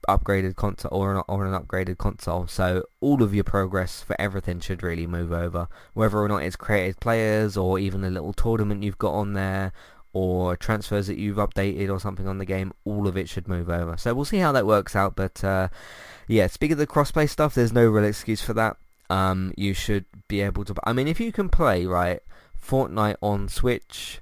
[0.08, 2.46] upgraded console or an, or an upgraded console.
[2.46, 6.56] So all of your progress for everything should really move over, whether or not it's
[6.56, 9.72] created players or even a little tournament you've got on there
[10.12, 12.72] or transfers that you've updated or something on the game.
[12.84, 13.96] All of it should move over.
[13.96, 15.14] So we'll see how that works out.
[15.14, 15.68] But uh,
[16.26, 18.76] yeah, speaking of the crossplay stuff, there's no real excuse for that.
[19.10, 20.74] Um, you should be able to.
[20.84, 22.22] I mean, if you can play right
[22.64, 24.20] Fortnite on Switch,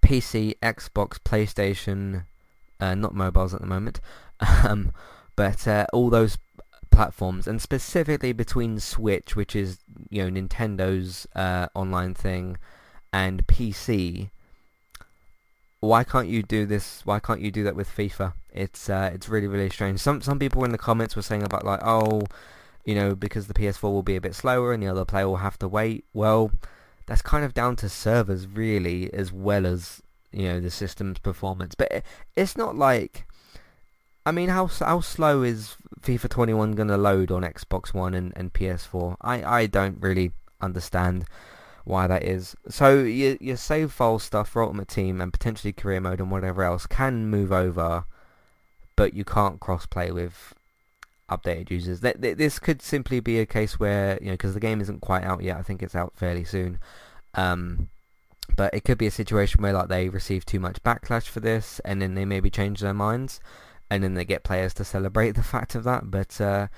[0.00, 2.24] PC, Xbox, PlayStation,
[2.78, 4.00] uh, not mobiles at the moment,
[4.64, 4.92] um,
[5.34, 6.38] but uh, all those
[6.92, 9.78] platforms, and specifically between Switch, which is
[10.10, 12.58] you know Nintendo's uh, online thing,
[13.12, 14.30] and PC.
[15.80, 17.02] Why can't you do this?
[17.04, 18.32] Why can't you do that with FIFA?
[18.52, 19.98] It's uh, it's really really strange.
[20.00, 22.22] Some some people in the comments were saying about like oh,
[22.86, 25.36] you know because the PS4 will be a bit slower and the other player will
[25.36, 26.06] have to wait.
[26.14, 26.50] Well,
[27.06, 30.00] that's kind of down to servers really, as well as
[30.32, 31.74] you know the system's performance.
[31.74, 32.02] But
[32.34, 33.26] it's not like
[34.26, 38.32] I mean, how how slow is FIFA 21 going to load on Xbox One and,
[38.34, 39.16] and PS4?
[39.20, 41.26] I, I don't really understand
[41.84, 42.56] why that is.
[42.68, 46.64] So your your save file stuff for Ultimate Team and potentially career mode and whatever
[46.64, 48.04] else can move over,
[48.96, 50.55] but you can't cross-play with
[51.30, 52.00] updated users.
[52.00, 55.42] This could simply be a case where you know because the game isn't quite out
[55.42, 55.56] yet.
[55.56, 56.78] I think it's out fairly soon.
[57.34, 57.88] Um,
[58.54, 61.80] but it could be a situation where like they receive too much backlash for this,
[61.84, 63.40] and then they maybe change their minds
[63.90, 66.10] and then they get players to celebrate the fact of that.
[66.10, 66.68] But uh,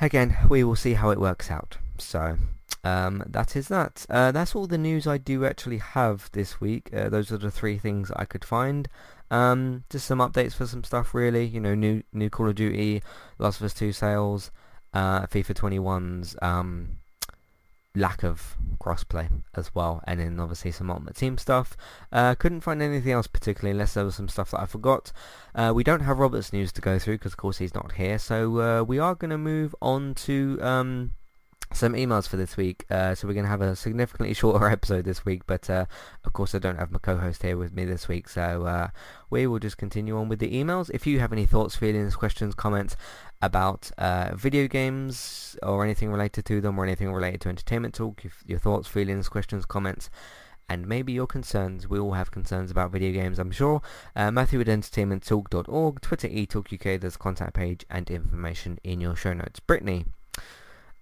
[0.00, 1.78] again, we will see how it works out.
[1.98, 2.36] So
[2.84, 4.06] um, that is that.
[4.08, 6.90] Uh, that's all the news I do actually have this week.
[6.94, 8.88] Uh, those are the three things I could find.
[9.30, 11.44] Um, just some updates for some stuff, really.
[11.46, 13.02] You know, new new Call of Duty,
[13.38, 14.50] Last of Us 2 sales,
[14.92, 16.98] uh, FIFA 21's um,
[17.94, 21.76] lack of crossplay as well, and then obviously some Ultimate Team stuff.
[22.12, 25.12] Uh, couldn't find anything else particularly, unless there was some stuff that I forgot.
[25.54, 28.18] Uh, we don't have Robert's news to go through because, of course, he's not here.
[28.18, 31.12] So uh, we are going to move on to um,
[31.72, 32.84] some emails for this week.
[32.90, 35.86] Uh, so we're going to have a significantly shorter episode this week, but uh,
[36.24, 38.88] of course I don't have my co-host here with me this week, so uh,
[39.30, 40.90] we will just continue on with the emails.
[40.92, 42.96] If you have any thoughts, feelings, questions, comments
[43.42, 48.22] about uh, video games or anything related to them or anything related to entertainment talk,
[48.46, 50.10] your thoughts, feelings, questions, comments,
[50.68, 51.88] and maybe your concerns.
[51.88, 53.82] We all have concerns about video games, I'm sure.
[54.14, 59.32] Uh, Matthew at entertainmenttalk.org, Twitter eTalkUK, there's a contact page and information in your show
[59.32, 59.60] notes.
[59.60, 60.06] Brittany.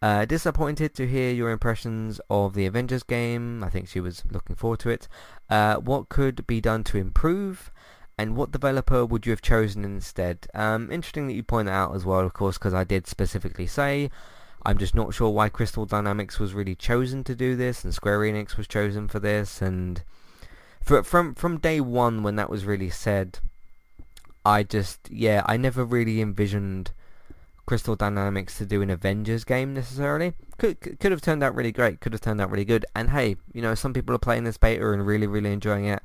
[0.01, 3.65] Uh, disappointed to hear your impressions of the Avengers game.
[3.65, 5.09] I think she was looking forward to it.
[5.51, 7.73] Uh, what could be done to improve?
[8.17, 10.49] And what developer would you have chosen instead?
[10.55, 13.67] Um, interesting that you point that out as well, of course, because I did specifically
[13.67, 14.11] say
[14.65, 18.21] I'm just not sure why Crystal Dynamics was really chosen to do this, and Square
[18.21, 20.03] Enix was chosen for this, and
[20.83, 23.39] for, from from day one when that was really said,
[24.45, 26.91] I just yeah I never really envisioned
[27.69, 30.33] Crystal Dynamics to do an Avengers game necessarily.
[30.57, 32.01] Could could have turned out really great.
[32.01, 32.87] Could have turned out really good.
[32.97, 36.01] And hey, you know, some people are playing this beta and really really enjoying it.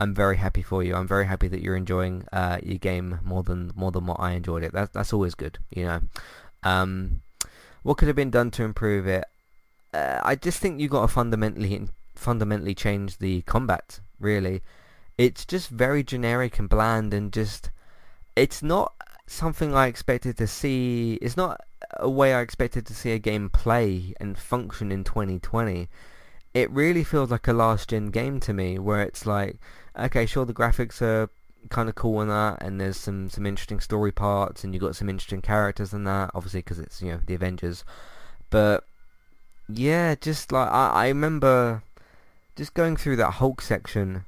[0.00, 0.94] I'm very happy for you.
[0.94, 4.32] I'm very happy that you're enjoying uh, your game more than more than what I
[4.32, 4.72] enjoyed it.
[4.72, 6.00] That's that's always good, you know.
[6.62, 7.20] Um,
[7.82, 9.24] what could have been done to improve it?
[9.92, 14.00] Uh, I just think you got to fundamentally fundamentally change the combat.
[14.18, 14.62] Really,
[15.18, 17.70] it's just very generic and bland, and just
[18.36, 18.94] it's not
[19.26, 21.18] something I expected to see.
[21.22, 21.60] It's not
[21.98, 25.88] a way I expected to see a game play and function in 2020.
[26.54, 29.58] it really feels like a last gen game to me, where it's like,
[29.98, 31.28] okay, sure, the graphics are
[31.70, 34.96] kind of cool in that, and there's some some interesting story parts, and you got
[34.96, 37.84] some interesting characters in that, obviously because it's you know the Avengers,
[38.50, 38.84] but
[39.68, 41.82] yeah, just like I, I remember
[42.56, 44.24] just going through that Hulk section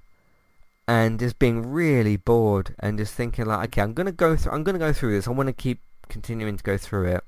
[0.89, 4.63] and just being really bored and just thinking like, okay, I'm gonna go through, I'm
[4.63, 5.27] gonna go through this.
[5.27, 7.25] I want to keep continuing to go through it.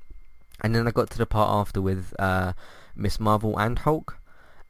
[0.61, 2.53] And then I got to the part after with uh,
[2.97, 4.19] Miss Marvel and Hulk,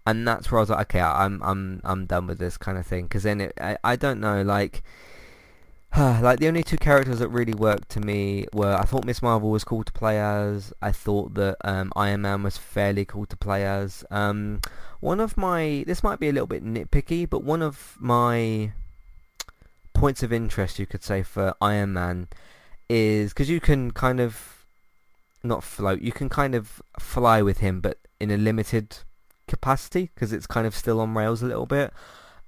[0.06, 2.86] and that's where I was like, okay, I'm I'm I'm done with this kind of
[2.86, 3.04] thing.
[3.04, 4.82] Because then it, I I don't know, like
[5.96, 9.50] like the only two characters that really worked to me were I thought Miss Marvel
[9.50, 10.72] was cool to play as.
[10.82, 14.04] I thought that um, Iron Man was fairly cool to play as.
[14.10, 14.60] Um,
[15.00, 18.72] one of my this might be a little bit nitpicky, but one of my
[19.94, 22.28] points of interest, you could say, for Iron Man
[22.88, 24.66] is because you can kind of
[25.42, 26.00] not float.
[26.00, 28.98] You can kind of fly with him, but in a limited
[29.46, 31.92] capacity because it's kind of still on rails a little bit.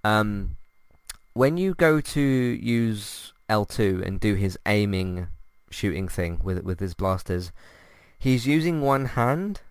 [0.04, 0.56] Um,
[1.40, 5.28] when you go to use L2 and do his aiming
[5.70, 7.50] shooting thing with with his blasters,
[8.18, 9.62] he's using one hand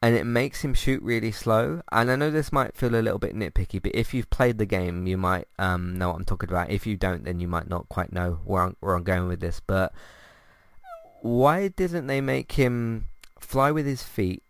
[0.00, 1.82] and it makes him shoot really slow.
[1.90, 4.64] And I know this might feel a little bit nitpicky, but if you've played the
[4.64, 6.70] game, you might um, know what I'm talking about.
[6.70, 9.40] If you don't, then you might not quite know where I'm, where I'm going with
[9.40, 9.60] this.
[9.66, 9.92] But
[11.20, 13.08] why didn't they make him
[13.40, 14.44] fly with his feet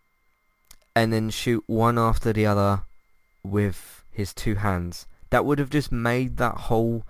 [0.94, 2.82] and then shoot one after the other
[3.42, 5.06] with his two hands?
[5.30, 7.04] That would have just made that whole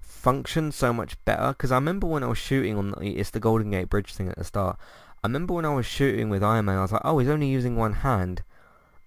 [0.00, 1.48] function so much better.
[1.48, 4.28] Because I remember when I was shooting on the, it's the Golden Gate Bridge thing
[4.28, 4.78] at the start.
[5.22, 7.48] I remember when I was shooting with Iron Man, I was like, oh, he's only
[7.48, 8.42] using one hand,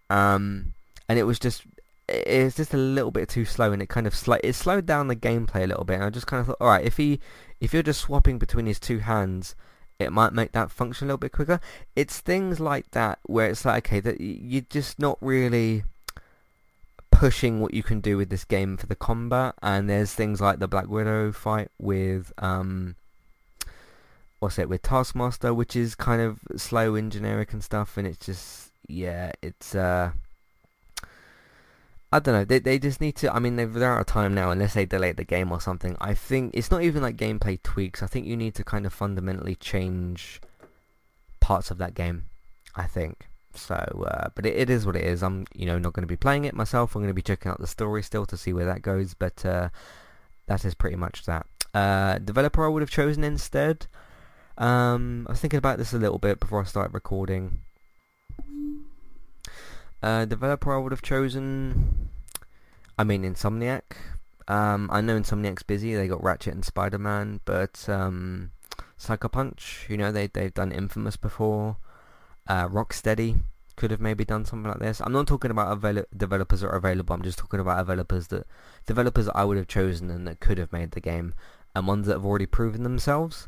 [0.10, 0.74] um,
[1.08, 1.63] and it was just
[2.10, 4.86] it was just a little bit too slow, and it kind of sl- it slowed
[4.86, 5.95] down the gameplay a little bit.
[5.95, 7.19] And I just kind of thought, all right, if he
[7.62, 9.56] if you're just swapping between his two hands,
[10.00, 11.60] it might make that function a little bit quicker.
[11.95, 15.84] It's things like that where it's like, okay, that you're just not really
[17.21, 19.53] pushing what you can do with this game for the combat.
[19.62, 22.95] And there's things like the Black Widow fight with um,
[24.39, 28.25] what's it with Taskmaster, which is kind of slow and generic and stuff, and it's
[28.25, 30.13] just yeah, it's uh.
[32.12, 32.43] I don't know.
[32.43, 33.31] They they just need to.
[33.31, 35.95] I mean, they're out of time now, unless they delay the game or something.
[36.01, 38.01] I think it's not even like gameplay tweaks.
[38.01, 40.41] I think you need to kind of fundamentally change
[41.39, 42.25] parts of that game.
[42.75, 44.05] I think so.
[44.07, 45.23] Uh, but it, it is what it is.
[45.23, 46.95] I'm you know not going to be playing it myself.
[46.95, 49.13] I'm going to be checking out the story still to see where that goes.
[49.13, 49.69] But uh,
[50.47, 51.45] that is pretty much that.
[51.73, 53.87] Uh, developer I would have chosen instead.
[54.57, 57.61] Um, I was thinking about this a little bit before I started recording.
[60.03, 62.09] Uh, developer I would have chosen,
[62.97, 63.81] I mean Insomniac.
[64.47, 65.95] Um, I know Insomniac's busy.
[65.95, 68.51] They got Ratchet and Spider-Man, but um,
[68.97, 71.77] Sucker Punch, you know, they they've done Infamous before.
[72.51, 73.39] Uh, Rocksteady
[73.77, 74.99] could have maybe done something like this.
[74.99, 77.15] I'm not talking about avail- developers that are available.
[77.15, 78.45] I'm just talking about developers that
[78.85, 81.33] developers that I would have chosen and that could have made the game,
[81.73, 83.47] and ones that have already proven themselves.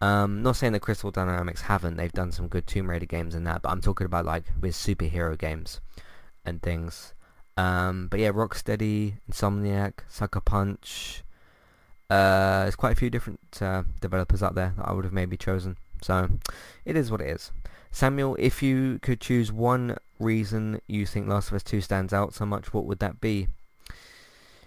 [0.00, 1.98] Um, not saying that Crystal Dynamics haven't.
[1.98, 4.74] They've done some good Tomb Raider games and that, but I'm talking about like with
[4.74, 5.82] superhero games
[6.42, 7.12] and things.
[7.58, 11.22] Um, but yeah, Rocksteady, Insomniac, Sucker Punch.
[12.08, 15.36] Uh, there's quite a few different uh, developers out there that I would have maybe
[15.36, 15.76] chosen.
[16.02, 16.28] So
[16.84, 17.50] it is what it is.
[17.90, 22.34] Samuel, if you could choose one reason you think Last of Us 2 stands out
[22.34, 23.48] so much, what would that be?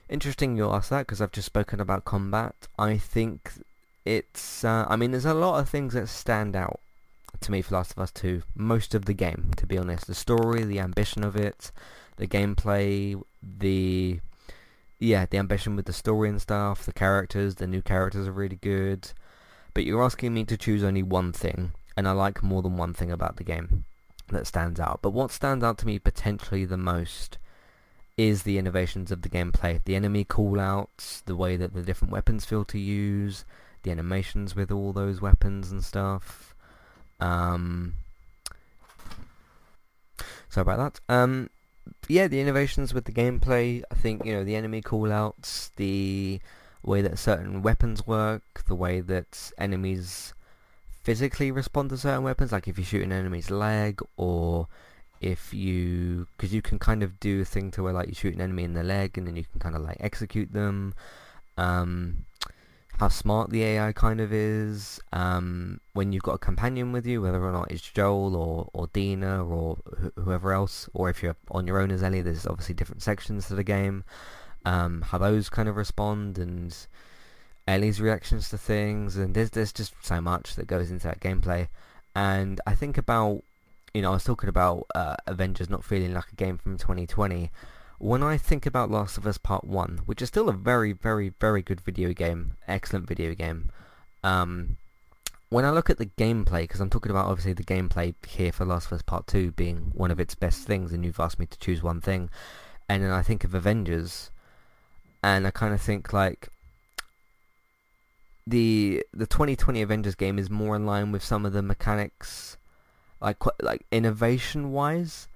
[0.09, 2.55] Interesting you'll ask that because I've just spoken about combat.
[2.77, 3.51] I think
[4.05, 6.79] it's uh, I mean there's a lot of things that stand out
[7.39, 10.15] to me for Last of Us 2 most of the game to be honest the
[10.15, 11.71] story the ambition of it
[12.17, 14.19] the gameplay the
[14.99, 18.57] yeah the ambition with the story and stuff the characters the new characters are really
[18.57, 19.11] good
[19.73, 22.93] but you're asking me to choose only one thing and I like more than one
[22.93, 23.85] thing about the game
[24.29, 27.37] that stands out but what stands out to me potentially the most
[28.17, 32.45] is the innovations of the gameplay the enemy callouts the way that the different weapons
[32.45, 33.45] feel to use
[33.83, 36.55] the animations with all those weapons and stuff.
[37.19, 37.95] Um,
[40.49, 40.77] sorry about
[41.07, 41.13] that.
[41.13, 41.49] Um,
[42.07, 43.83] yeah, the innovations with the gameplay.
[43.91, 46.39] I think you know the enemy callouts, the
[46.83, 50.33] way that certain weapons work, the way that enemies
[51.03, 52.51] physically respond to certain weapons.
[52.51, 54.67] Like if you shoot an enemy's leg, or
[55.19, 58.33] if you, because you can kind of do a thing to where like you shoot
[58.33, 60.93] an enemy in the leg, and then you can kind of like execute them.
[61.57, 62.25] Um,
[63.01, 65.01] how smart the AI kind of is.
[65.11, 68.89] Um, when you've got a companion with you, whether or not it's Joel or, or
[68.93, 72.75] Dina or wh- whoever else, or if you're on your own as Ellie, there's obviously
[72.75, 74.03] different sections to the game.
[74.63, 76.75] Um, how those kind of respond and
[77.67, 81.67] Ellie's reactions to things, and there's there's just so much that goes into that gameplay.
[82.15, 83.43] And I think about
[83.93, 87.51] you know, I was talking about uh, Avengers not feeling like a game from 2020.
[87.97, 91.33] When I think about Last of Us Part 1, which is still a very, very,
[91.39, 93.69] very good video game, excellent video game,
[94.23, 94.77] um,
[95.49, 98.65] when I look at the gameplay, because I'm talking about obviously the gameplay here for
[98.65, 101.45] Last of Us Part 2 being one of its best things, and you've asked me
[101.45, 102.29] to choose one thing,
[102.87, 104.31] and then I think of Avengers,
[105.23, 106.49] and I kind of think like
[108.47, 112.57] the the 2020 Avengers game is more in line with some of the mechanics,
[113.21, 115.27] like like innovation wise,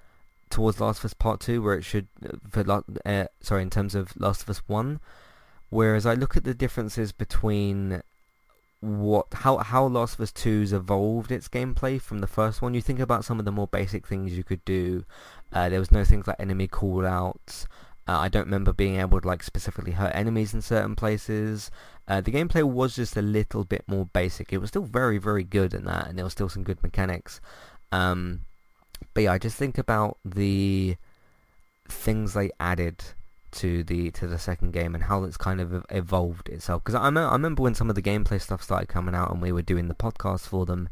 [0.49, 2.07] towards Last of Us Part Two, where it should
[2.49, 4.99] for uh, sorry in terms of Last of Us One.
[5.69, 8.01] Whereas I look at the differences between
[8.79, 12.73] what how how Last of Us 2's evolved its gameplay from the first one.
[12.73, 15.05] You think about some of the more basic things you could do.
[15.51, 17.65] Uh, there was no things like enemy callouts.
[18.07, 21.71] Uh, I don't remember being able to like specifically hurt enemies in certain places.
[22.07, 24.53] Uh, the gameplay was just a little bit more basic.
[24.53, 27.41] It was still very very good in that, and there was still some good mechanics.
[27.91, 28.41] Um,
[29.13, 30.97] but yeah, I just think about the
[31.87, 33.03] things they added
[33.51, 36.83] to the to the second game and how it's kind of evolved itself.
[36.83, 39.51] Because I, I remember when some of the gameplay stuff started coming out and we
[39.51, 40.89] were doing the podcast for them,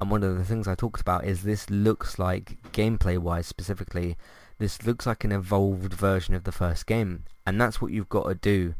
[0.00, 4.16] and one of the things I talked about is this looks like gameplay wise specifically,
[4.62, 8.28] this looks like an evolved version of the first game, and that's what you've got
[8.28, 8.74] to do.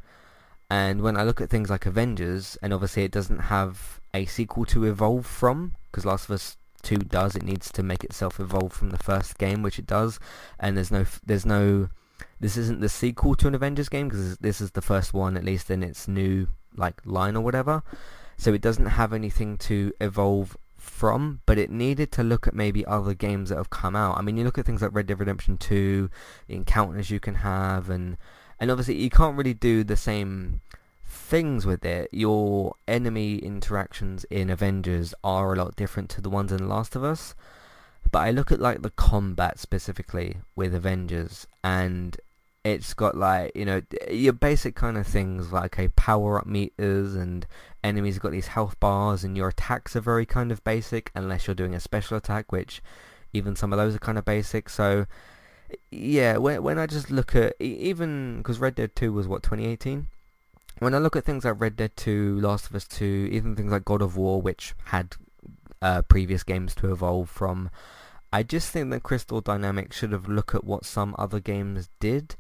[0.71, 4.65] And when I look at things like Avengers, and obviously it doesn't have a sequel
[4.67, 8.73] to evolve from, because Last of Us 2 does, it needs to make itself evolve
[8.73, 10.19] from the first game, which it does,
[10.59, 11.89] and there's no there's no
[12.41, 15.45] this isn't the sequel to an Avengers game because this is the first one, at
[15.45, 17.83] least in its new like line or whatever.
[18.37, 22.85] So it doesn't have anything to evolve from, but it needed to look at maybe
[22.87, 24.19] other games that have come out.
[24.19, 26.11] I mean, you look at things like Red Dead Redemption 2,
[26.49, 28.17] the encounters you can have, and
[28.59, 30.61] and obviously you can't really do the same
[31.07, 32.09] things with it.
[32.13, 36.97] Your enemy interactions in Avengers are a lot different to the ones in The Last
[36.97, 37.35] of Us.
[38.11, 42.17] But I look at like the combat specifically with Avengers, and
[42.65, 47.15] it's got like you know your basic kind of things like okay power up meters
[47.15, 47.47] and
[47.83, 51.55] enemies got these health bars and your attacks are very kind of basic unless you're
[51.55, 52.81] doing a special attack which
[53.33, 54.69] even some of those are kind of basic.
[54.69, 55.07] So
[55.91, 60.07] yeah when, when I just look at even because Red Dead 2 was what 2018
[60.79, 63.73] when I look at things like Red Dead 2 Last of Us 2 even things
[63.73, 65.17] like God of War which had
[65.81, 67.71] uh, previous games to evolve from
[68.33, 72.37] I just think that Crystal Dynamics should have looked at what some other games did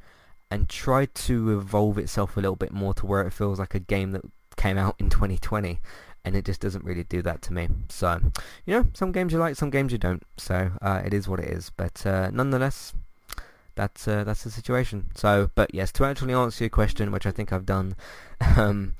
[0.53, 3.79] and tried to evolve itself a little bit more to where it feels like a
[3.79, 4.21] game that
[4.55, 5.81] came out in 2020
[6.27, 7.69] and it just doesn't really do that to me.
[7.89, 8.21] So,
[8.67, 10.23] you know, some games you like, some games you don't.
[10.37, 11.71] So, uh, it is what it is.
[11.75, 12.93] But uh, nonetheless,
[13.77, 15.07] that's uh, that's the situation.
[15.15, 17.97] So, but yes, to actually answer your question, which I think I've done,
[18.57, 18.95] um,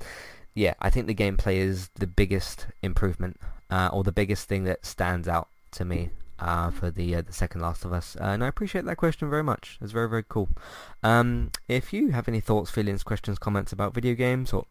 [0.55, 3.39] yeah, I think the gameplay is the biggest improvement,
[3.69, 6.09] uh, or the biggest thing that stands out to me
[6.43, 9.29] uh, for the uh, the second Last of Us, uh, and I appreciate that question
[9.29, 9.77] very much.
[9.81, 10.49] It's very very cool.
[11.01, 14.65] Um, if you have any thoughts, feelings, questions, comments about video games or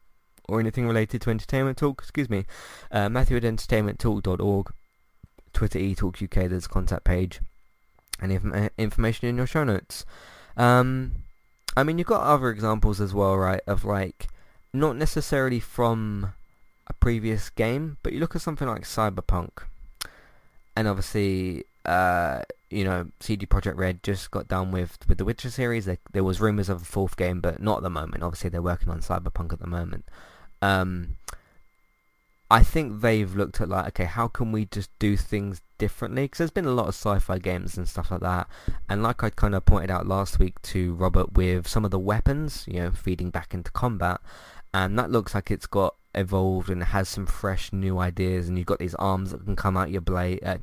[0.48, 2.44] or anything related to entertainment talk, excuse me,
[2.90, 4.72] uh, Matthew at entertainmenttalk.org,
[5.52, 6.50] Twitter eTalk UK.
[6.50, 7.40] There's a contact page,
[8.20, 10.04] and inf- information in your show notes.
[10.56, 11.24] Um,
[11.74, 13.62] I mean, you've got other examples as well, right?
[13.66, 14.28] Of like
[14.74, 16.34] not necessarily from
[16.86, 19.62] a previous game, but you look at something like Cyberpunk
[20.76, 25.50] and obviously, uh, you know, CD Projekt Red just got done with with the Witcher
[25.50, 25.84] series.
[25.84, 28.22] There, there was rumors of a fourth game, but not at the moment.
[28.22, 30.04] Obviously, they're working on Cyberpunk at the moment.
[30.60, 31.16] Um,
[32.50, 36.24] I think they've looked at like, okay, how can we just do things differently?
[36.24, 38.46] Because there's been a lot of sci-fi games and stuff like that,
[38.88, 41.98] and like I kind of pointed out last week to Robert with some of the
[41.98, 44.20] weapons, you know, feeding back into combat,
[44.72, 48.66] and that looks like it's got evolved and has some fresh new ideas and you've
[48.66, 50.58] got these arms that can come out your blade uh,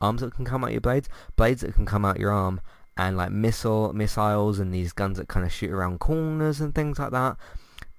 [0.00, 2.60] arms that can come out your blades blades that can come out your arm
[2.96, 6.98] and like missile missiles and these guns that kind of shoot around corners and things
[6.98, 7.36] like that.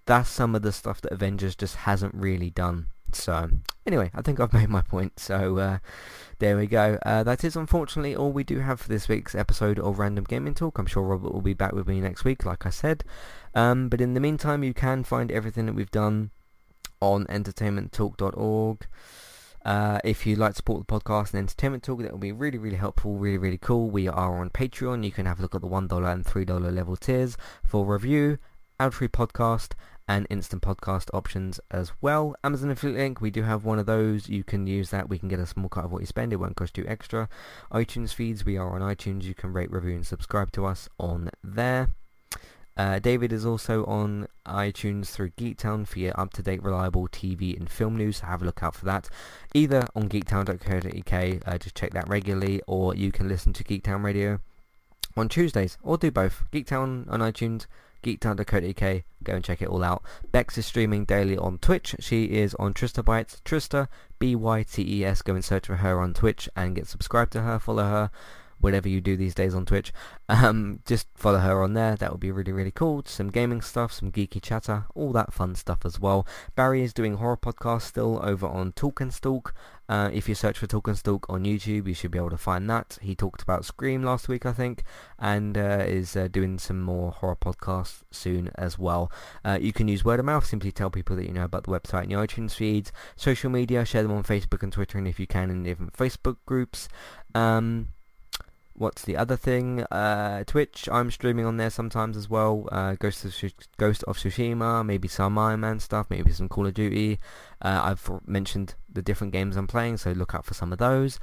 [0.06, 2.88] That's some of the stuff that Avengers just hasn't really done.
[3.12, 3.50] So
[3.86, 5.20] anyway I think I've made my point.
[5.20, 5.78] So uh,
[6.40, 7.00] there we go.
[7.06, 10.54] Uh, that is unfortunately all we do have for this week's episode of Random Gaming
[10.54, 10.78] Talk.
[10.78, 13.04] I'm sure Robert will be back with me next week like I said.
[13.56, 16.32] Um, but in the meantime you can find everything that we've done
[17.04, 18.88] on entertainmenttalk.org.
[19.66, 22.58] Uh, if you'd like to support the podcast and Entertainment Talk, that will be really,
[22.58, 23.90] really helpful, really, really cool.
[23.90, 25.06] We are on Patreon.
[25.06, 28.40] You can have a look at the $1 and $3 level tiers for review,
[28.80, 29.72] ad-free podcast,
[30.06, 32.36] and instant podcast options as well.
[32.44, 34.28] Amazon affiliate link, we do have one of those.
[34.28, 35.08] You can use that.
[35.08, 36.34] We can get a small cut of what you spend.
[36.34, 37.30] It won't cost you extra.
[37.72, 39.24] iTunes feeds, we are on iTunes.
[39.24, 41.94] You can rate, review, and subscribe to us on there.
[42.76, 47.96] Uh, David is also on iTunes through Geektown for your up-to-date, reliable TV and film
[47.96, 48.18] news.
[48.18, 49.10] So have a look out for that.
[49.54, 54.40] Either on geektown.co.uk, uh, just check that regularly, or you can listen to Geektown Radio
[55.16, 56.44] on Tuesdays, or do both.
[56.52, 57.68] Geektown on iTunes,
[58.02, 60.02] geektown.co.uk, go and check it all out.
[60.32, 61.96] Bex is streaming daily on Twitch.
[62.00, 65.22] She is on Trista Bytes, Trista, B-Y-T-E-S.
[65.22, 68.12] Go and search for her on Twitch and get subscribed to her, follow her
[68.64, 69.92] whatever you do these days on Twitch.
[70.30, 71.96] Um, just follow her on there.
[71.96, 73.04] That would be really, really cool.
[73.06, 76.26] Some gaming stuff, some geeky chatter, all that fun stuff as well.
[76.56, 79.54] Barry is doing horror podcasts still over on Talk and Stalk.
[79.90, 82.38] Uh, if you search for Talk and Stalk on YouTube, you should be able to
[82.38, 82.98] find that.
[83.02, 84.84] He talked about Scream last week, I think,
[85.20, 89.12] and uh, is uh, doing some more horror podcasts soon as well.
[89.44, 90.46] Uh, you can use word of mouth.
[90.46, 92.94] Simply tell people that you know about the website and your iTunes feeds.
[93.18, 96.38] Social media, share them on Facebook and Twitter, and if you can, in different Facebook
[96.46, 96.88] groups.
[97.36, 97.90] Um,
[98.76, 99.84] what's the other thing?
[99.84, 102.68] Uh, Twitch, I'm streaming on there sometimes as well.
[102.72, 106.68] Uh, Ghost of Sh- Ghost of Tsushima, maybe some Iron Man stuff, maybe some Call
[106.68, 107.20] of Duty.
[107.62, 111.20] Uh, I've mentioned the different games I'm playing, so look out for some of those.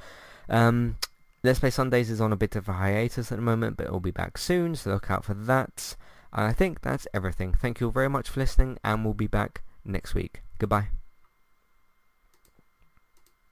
[0.49, 0.97] Um,
[1.43, 3.91] Let's Play Sundays is on a bit of a hiatus at the moment, but it
[3.91, 5.95] will be back soon, so look out for that.
[6.33, 7.53] And I think that's everything.
[7.53, 10.41] Thank you all very much for listening, and we'll be back next week.
[10.59, 11.00] Goodbye.